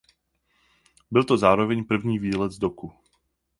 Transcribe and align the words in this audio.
Byl 1.11 1.23
to 1.23 1.37
zároveň 1.37 1.83
první 1.85 2.19
výlet 2.19 2.51
z 2.51 2.57
doku. 2.59 2.93